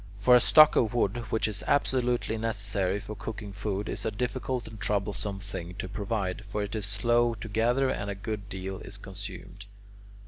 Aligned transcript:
But 0.25 0.31
a 0.31 0.39
stock 0.39 0.75
of 0.75 0.95
wood, 0.95 1.25
which 1.29 1.47
is 1.47 1.63
absolutely 1.67 2.35
necessary 2.35 2.99
for 2.99 3.13
cooking 3.13 3.53
food, 3.53 3.87
is 3.87 4.03
a 4.03 4.09
difficult 4.09 4.67
and 4.67 4.79
troublesome 4.79 5.37
thing 5.37 5.75
to 5.75 5.87
provide; 5.87 6.43
for 6.49 6.63
it 6.63 6.75
is 6.75 6.87
slow 6.87 7.35
to 7.35 7.47
gather 7.47 7.87
and 7.91 8.09
a 8.09 8.15
good 8.15 8.49
deal 8.49 8.79
is 8.79 8.97
consumed. 8.97 9.65